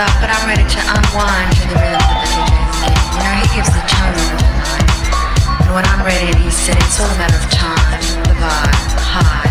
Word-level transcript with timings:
up, 0.00 0.16
but 0.16 0.32
I'm 0.32 0.48
ready 0.48 0.64
to 0.64 0.80
unwind 0.96 1.52
to 1.60 1.62
the 1.68 1.76
rhythm 1.76 2.00
that 2.00 2.24
the 2.24 2.28
DJ's 2.32 2.80
giving. 2.88 3.08
You 3.12 3.20
know, 3.20 3.34
he 3.36 3.46
gives 3.52 3.68
the 3.68 3.84
tone 3.84 4.16
of 4.16 4.24
the 4.32 4.48
night. 4.56 4.96
And 5.60 5.74
when 5.76 5.84
I'm 5.84 6.00
ready 6.06 6.32
and 6.32 6.40
he's 6.40 6.56
said, 6.56 6.76
it's 6.80 6.98
all 7.00 7.10
a 7.10 7.18
matter 7.20 7.36
of 7.36 7.50
time, 7.52 8.00
the 8.24 8.34
vibe, 8.40 8.96
high. 8.96 9.49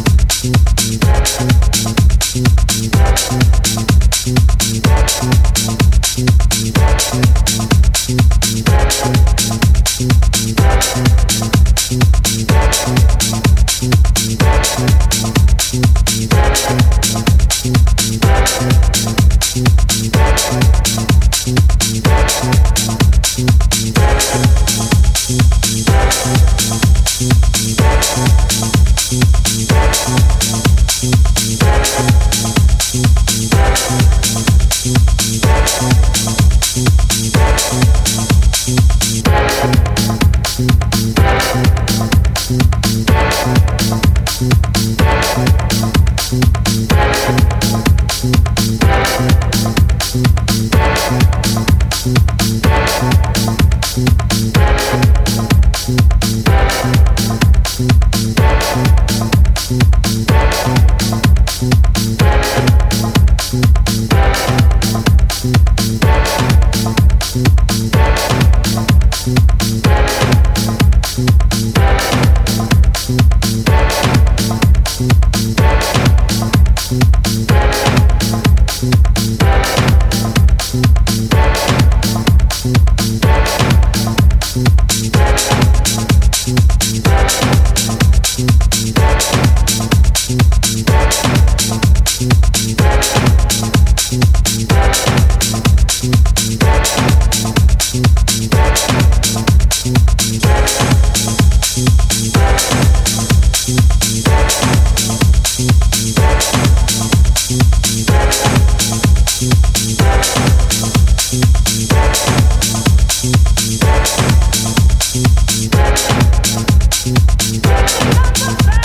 Música 0.00 1.09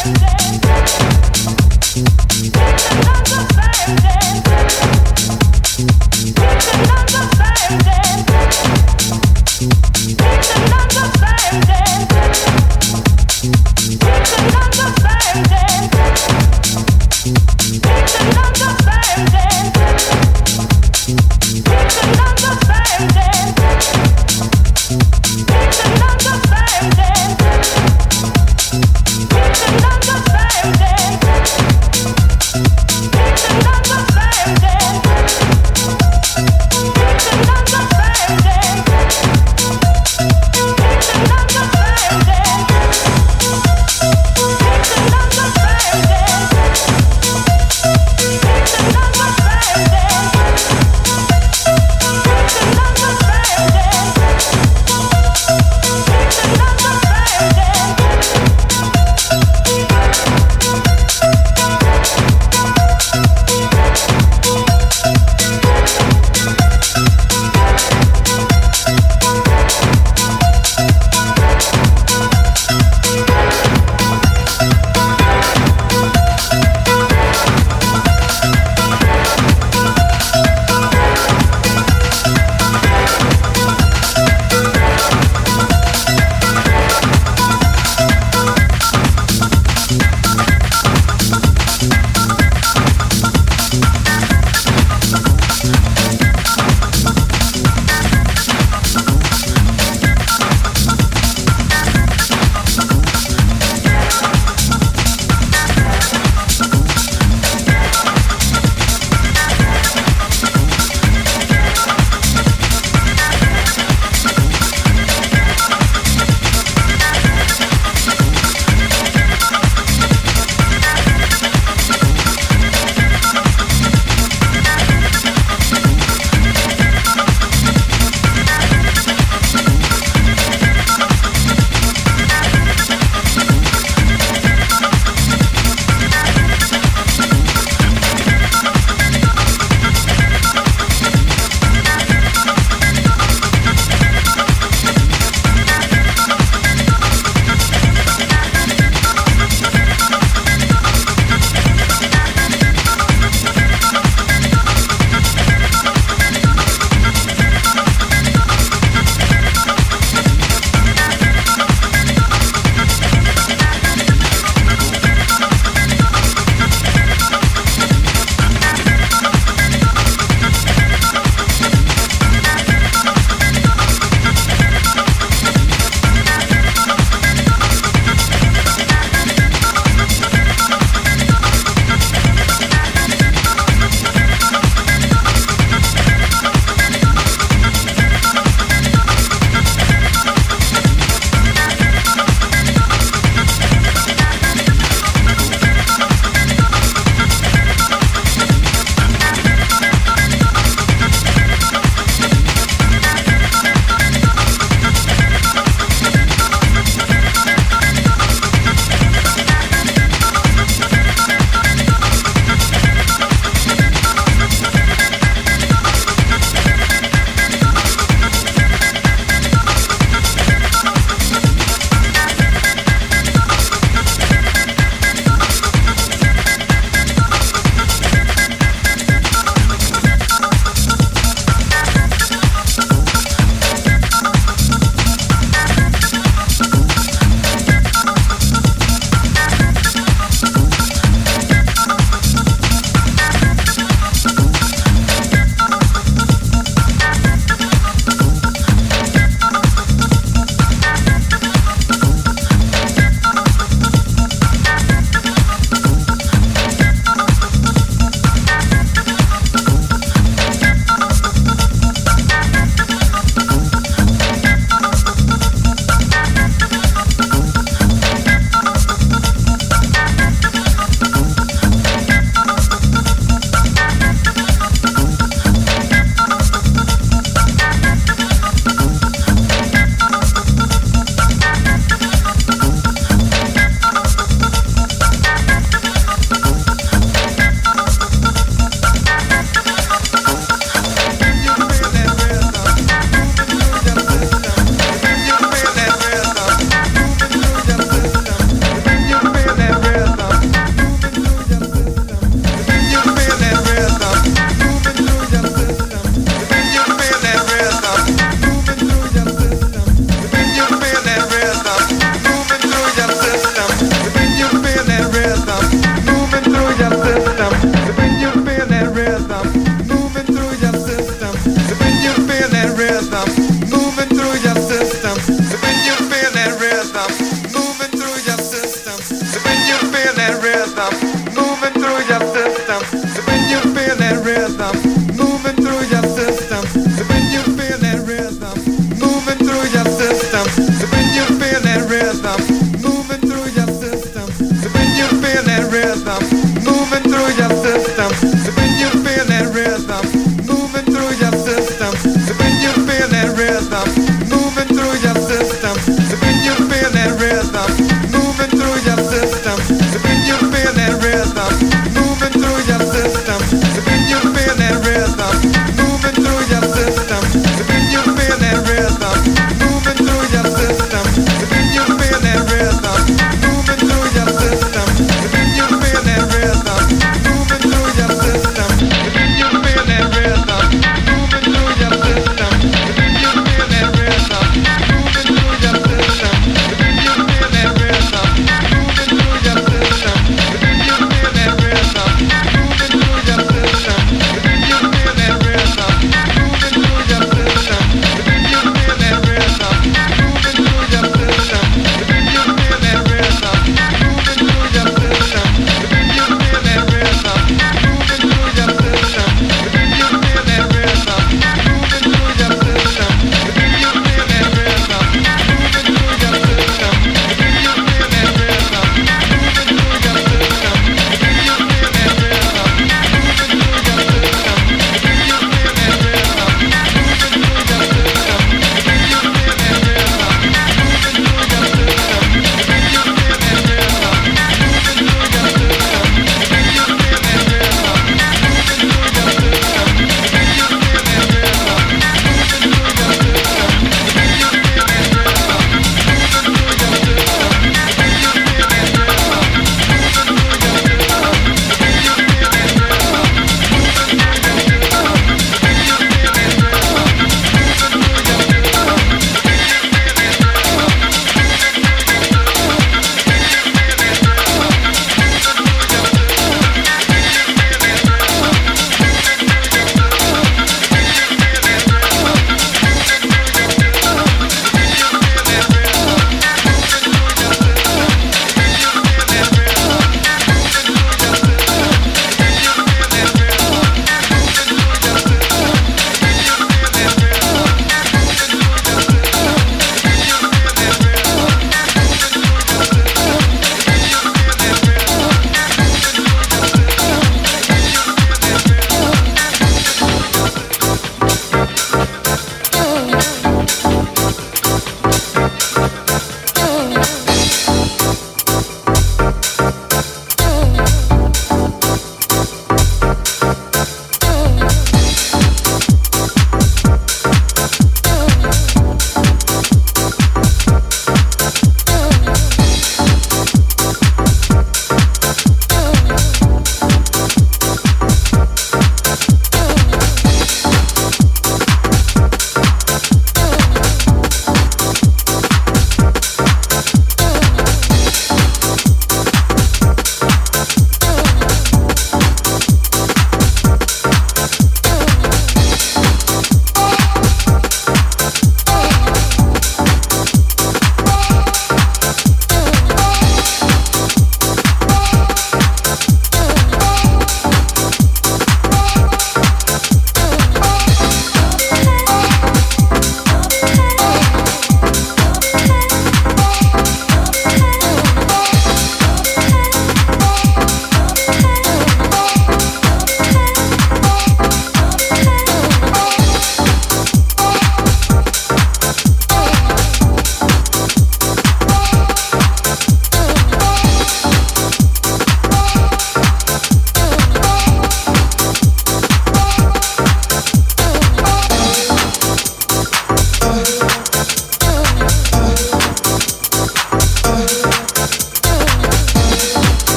Thank 0.00 0.06
you. 0.06 0.17